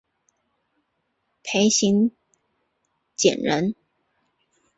[1.43, 2.11] 裴行
[3.15, 3.75] 俭人。